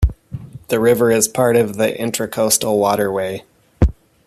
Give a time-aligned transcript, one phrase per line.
[0.69, 3.43] The river is part of the Intracoastal Waterway.